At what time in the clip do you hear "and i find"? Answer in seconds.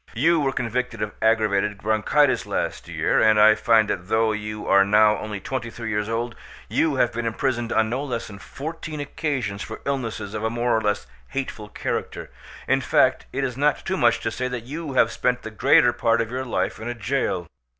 3.21-3.87